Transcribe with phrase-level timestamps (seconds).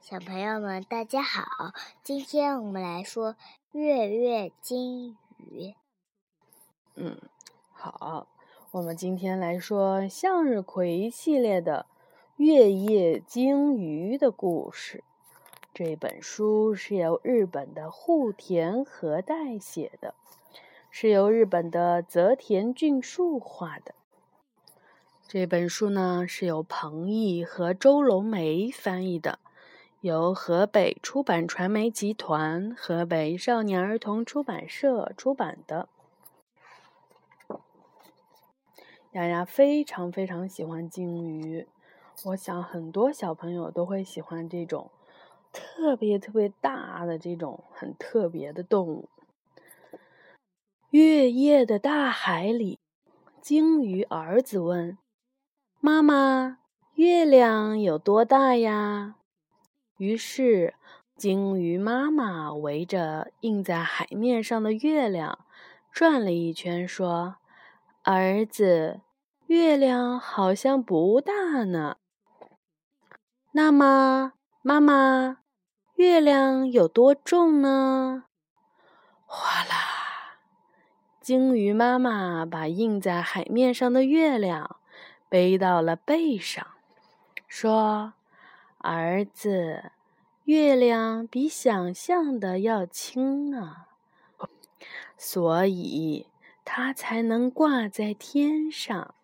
[0.00, 1.74] 小朋友们，大家好！
[2.02, 3.34] 今天我们来说
[3.72, 5.68] 《月月金鱼》。
[6.94, 7.18] 嗯，
[7.70, 8.26] 好，
[8.70, 11.84] 我们今天来说向日葵系列的
[12.42, 15.04] 《月夜鲸鱼》的故事。
[15.74, 20.14] 这本书是由日本的户田和代写的，
[20.90, 23.94] 是由日本的泽田俊树画的。
[25.28, 29.38] 这本书呢是由彭毅和周龙梅翻译的。
[30.00, 35.90] 由河北出版传媒集团、河北少年儿童出版社出版的。
[39.12, 41.68] 丫丫非常非常喜欢鲸鱼，
[42.24, 44.90] 我想很多小朋友都会喜欢这种
[45.52, 49.10] 特别特别大的这种很特别的动物。
[50.88, 52.78] 月夜的大海里，
[53.42, 54.96] 鲸鱼儿子问
[55.78, 56.60] ：“妈妈，
[56.94, 59.16] 月亮有多大呀？”
[60.00, 60.72] 于是，
[61.14, 65.40] 鲸鱼妈妈围着映在海面上的月亮
[65.92, 67.36] 转了一圈，说
[68.02, 69.02] ：“儿子，
[69.48, 71.98] 月亮好像不大呢。
[73.52, 75.42] 那么，妈妈，
[75.96, 78.24] 月亮有多重呢？”
[79.28, 80.38] 哗啦，
[81.20, 84.78] 鲸鱼妈妈把映在海面上的月亮
[85.28, 86.66] 背到了背上，
[87.46, 88.14] 说。
[88.82, 89.90] 儿子，
[90.44, 93.84] 月亮比想象的要轻呢，
[95.18, 96.28] 所以
[96.64, 99.14] 它才能挂在天上。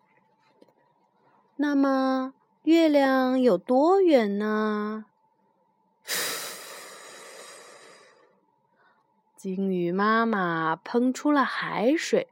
[1.55, 5.05] 那么，月亮有多远呢？
[9.35, 12.27] 鲸鱼妈妈喷出了海水，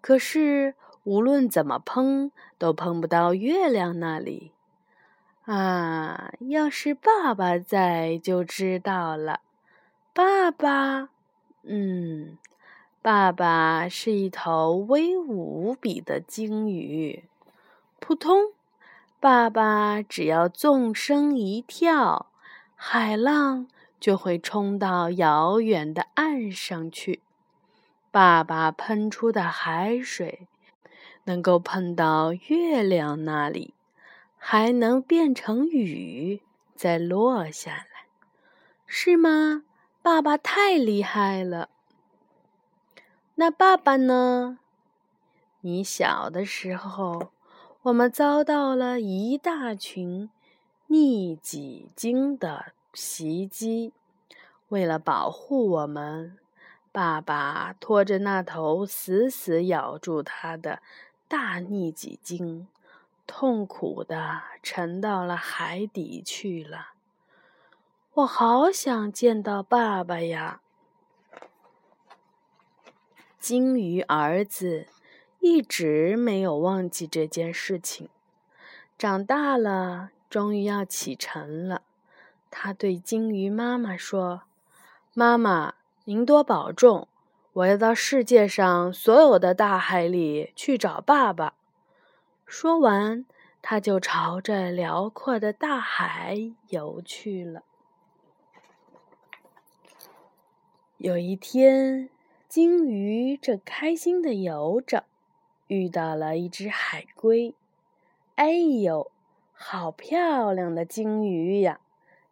[0.00, 4.52] 可是无论怎么喷，都喷不到月亮那里。
[5.44, 9.40] 啊，要是爸爸在就知道了。
[10.14, 11.10] 爸爸，
[11.64, 12.38] 嗯，
[13.02, 17.24] 爸爸是一头威武无比的鲸鱼。
[18.00, 18.52] 扑通，
[19.20, 22.26] 爸爸只要纵身一跳，
[22.74, 23.66] 海浪
[24.00, 27.20] 就会冲到遥远的岸上去。
[28.10, 30.46] 爸爸喷出的海水，
[31.24, 33.74] 能够喷到月亮那里。
[34.46, 36.42] 还能变成雨，
[36.74, 38.06] 再落下来，
[38.86, 39.64] 是吗？
[40.02, 41.70] 爸爸太厉害了。
[43.36, 44.58] 那爸爸呢？
[45.62, 47.32] 你小的时候，
[47.84, 50.28] 我们遭到了一大群
[50.88, 53.94] 逆戟鲸的袭击。
[54.68, 56.36] 为了保护我们，
[56.92, 60.82] 爸爸拖着那头死死咬住他的
[61.26, 62.68] 大逆戟鲸。
[63.26, 66.90] 痛苦的沉到了海底去了。
[68.14, 70.60] 我好想见到爸爸呀！
[73.40, 74.86] 鲸鱼儿子
[75.40, 78.08] 一直没有忘记这件事情。
[78.96, 81.82] 长大了，终于要启程了。
[82.50, 84.42] 他对鲸鱼妈妈说
[85.12, 85.74] ：“妈妈，
[86.04, 87.08] 您多保重！
[87.54, 91.54] 我要到世界上所有的大海里去找爸爸。”
[92.46, 93.24] 说完，
[93.62, 97.64] 他就朝着辽阔的大海游去了。
[100.98, 102.08] 有一天，
[102.48, 105.04] 鲸鱼正开心的游着，
[105.66, 107.54] 遇到了一只海龟。
[108.36, 109.10] 哎呦，
[109.52, 111.80] 好漂亮的鲸鱼呀！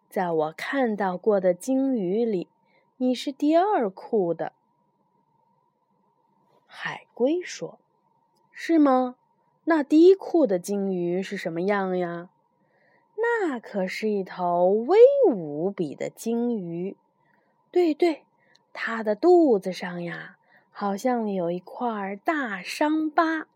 [0.08, 2.48] 在我看到过的鲸鱼里，
[2.98, 4.52] 你是第二酷的。
[6.66, 7.78] 海龟说
[8.52, 9.16] ：“是吗？”
[9.64, 12.28] 那第一酷的鲸鱼是什么样呀？
[13.16, 16.96] 那可是一头威武无比的鲸鱼。
[17.70, 18.24] 对对，
[18.72, 20.36] 它的肚子上呀，
[20.72, 23.46] 好像有一块大伤疤，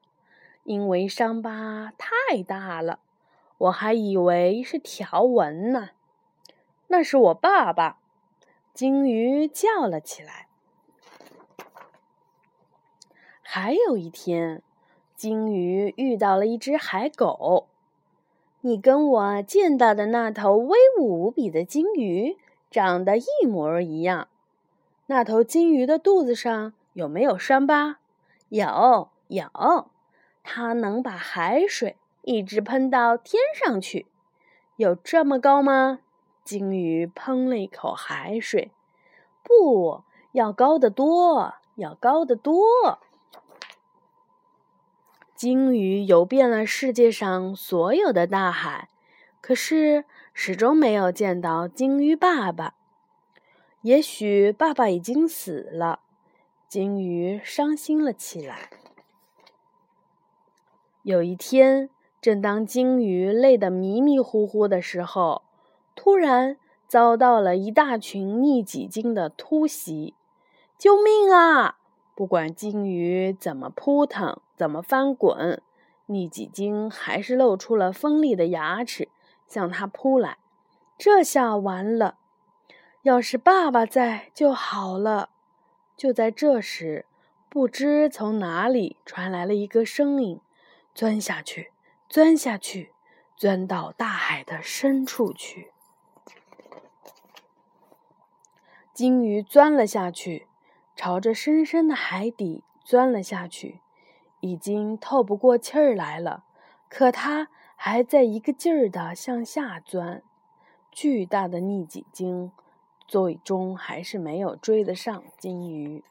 [0.62, 3.00] 因为伤疤太大了，
[3.58, 5.90] 我还以为是条纹呢。
[6.86, 7.98] 那是我爸爸，
[8.72, 10.47] 鲸鱼叫了起来。
[13.42, 14.62] 还有一天。
[15.16, 17.68] 鲸鱼遇到了一只海狗，
[18.60, 22.36] 你跟我见到的那头威武无比的鲸鱼
[22.71, 24.28] 长得一模一样。
[25.07, 27.97] 那头鲸鱼的肚子上有没有伤疤？
[28.51, 29.47] 有，有。
[30.42, 34.04] 它能把海水一直喷到天上去，
[34.77, 36.01] 有这么高吗？
[36.45, 38.71] 鲸鱼喷了一口海水，
[39.42, 40.03] 不
[40.33, 42.98] 要高得多，要高得多。
[45.36, 48.88] 鲸鱼游遍了世界上所有的大海，
[49.42, 52.72] 可是始终没有见到鲸鱼爸爸。
[53.83, 56.00] 也许爸爸已经死了，
[56.66, 58.71] 鲸鱼伤心了起来。
[61.03, 61.91] 有一天，
[62.22, 65.42] 正当鲸鱼累得迷迷糊糊的时候，
[65.94, 66.56] 突然
[66.88, 70.15] 遭到了一大群逆戟鲸的突袭！
[70.78, 71.75] 救命啊！
[72.16, 75.63] 不管鲸鱼怎么扑腾，怎么翻滚，
[76.07, 79.10] 逆戟鲸还是露出了锋利的牙齿，
[79.47, 80.39] 向它扑来。
[80.97, 82.16] 这下完了！
[83.03, 85.28] 要是爸爸在就好了。
[85.95, 87.04] 就在这时，
[87.51, 90.41] 不知从哪里传来了一个声音。
[90.95, 91.71] 钻下去，
[92.09, 92.92] 钻下去，
[93.36, 95.71] 钻到大海的深处去。
[98.95, 100.46] 鲸鱼钻了下去，
[100.97, 103.81] 朝着深深的海底钻了下去，
[104.41, 106.45] 已经透不过气儿来了。
[106.89, 110.22] 可它还在一个劲儿的向下钻。
[110.91, 112.51] 巨大的逆戟鲸
[113.07, 116.03] 最终还是没有追得上鲸鱼。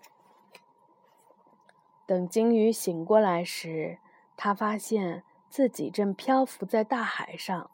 [2.05, 3.97] 等鲸鱼醒过来时，
[4.37, 7.71] 他发现自己正漂浮在大海上，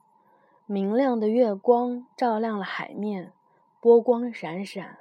[0.66, 3.34] 明亮的月光照亮了海面，
[3.81, 4.98] 波光闪闪，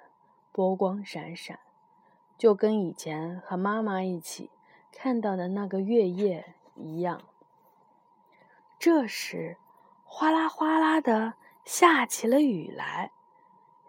[0.50, 1.60] 波光闪闪，
[2.40, 4.48] 就跟以前和妈妈一起
[4.90, 7.20] 看到的那个月夜一样。
[8.78, 9.58] 这时，
[10.04, 11.34] 哗啦哗啦的
[11.66, 13.12] 下起了雨来。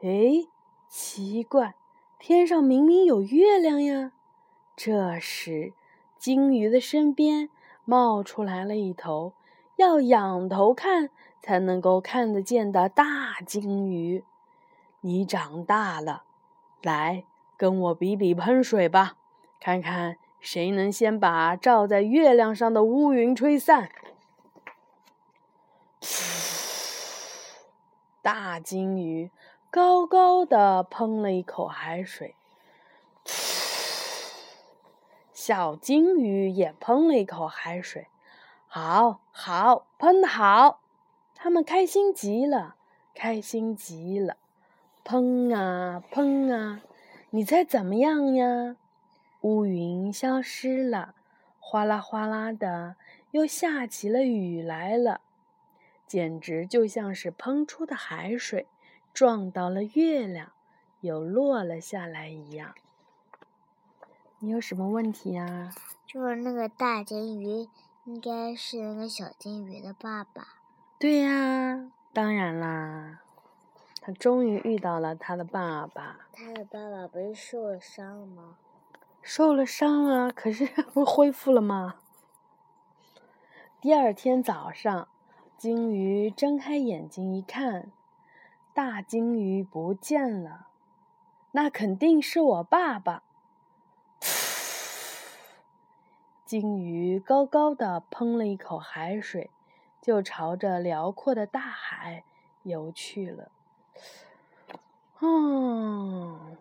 [0.01, 0.49] 哎，
[0.89, 1.75] 奇怪，
[2.19, 4.11] 天上明明有月亮呀！
[4.75, 5.71] 这时，
[6.17, 7.49] 鲸鱼的身边。
[7.83, 9.33] 冒出来了一头
[9.77, 11.09] 要仰头看
[11.41, 14.23] 才能够看得见的大鲸鱼。
[14.99, 16.23] 你长大了，
[16.83, 17.25] 来
[17.61, 19.17] 跟我比比喷水吧，
[19.59, 23.91] 看看谁能先把照在月亮上的乌云吹散。
[28.23, 29.29] 大鲸鱼
[29.69, 32.33] 高高的喷了一口海水。
[35.31, 38.07] 小金鱼也喷了一口海水，
[38.65, 40.81] 好好喷的好，
[41.35, 42.73] 他们开心极了，
[43.13, 44.37] 开心极了，
[45.03, 46.81] 喷啊喷啊，
[47.33, 48.75] 你猜怎么样呀？
[49.39, 51.15] 乌云消失了，
[51.61, 52.97] 哗啦哗啦的，
[53.31, 55.21] 又下起了雨来了，
[56.05, 58.67] 简直就像是喷出的海水
[59.13, 60.51] 撞到了月亮，
[60.99, 62.75] 又落了下来一样。
[64.39, 65.71] 你有什么问题呀？
[66.05, 67.69] 就是那个大金鱼，
[68.03, 70.57] 应该是那个小金鱼的爸爸。
[70.99, 73.21] 对呀，当然啦，
[74.01, 76.17] 他终于遇到了他的爸爸。
[76.33, 78.57] 他的爸爸不是受了伤吗？
[79.21, 81.97] 受了伤啊，可是 不恢复了吗？
[83.79, 85.07] 第二天早上，
[85.55, 87.91] 鲸鱼睁开眼睛一看，
[88.73, 90.67] 大鲸鱼不见了，
[91.51, 93.21] 那肯定是我爸爸。
[96.43, 99.51] 鲸鱼高高的喷了一口海水，
[100.01, 102.23] 就朝着辽阔的大海
[102.63, 103.51] 游去了。
[105.21, 106.57] 嗯，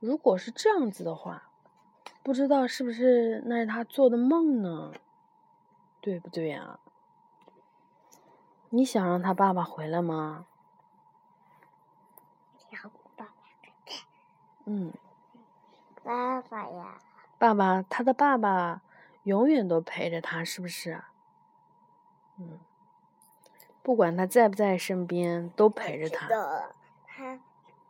[0.00, 1.50] 如果是这样子的话，
[2.22, 4.92] 不知道是不是那是他做的梦呢？
[6.00, 6.78] 对不对呀？
[8.70, 10.46] 你想让他爸爸回来吗？
[12.58, 13.34] 想爸爸
[14.64, 14.92] 嗯。
[16.02, 16.98] 爸爸呀。
[17.38, 18.82] 爸爸，他的爸爸
[19.22, 21.02] 永远都陪着他，是不是？
[22.38, 22.58] 嗯，
[23.84, 26.26] 不管他在不在身边，都陪着他。
[27.06, 27.38] 他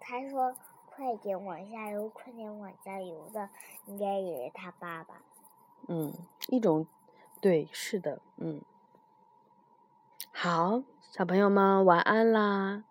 [0.00, 0.52] 他说
[0.90, 3.48] ：“快点往下游，快点往下游的，
[3.86, 5.22] 应该也是他爸爸。”
[5.86, 6.12] 嗯，
[6.48, 6.86] 一种，
[7.40, 8.60] 对，是的，嗯。
[10.32, 12.82] 好，小朋友们晚安啦。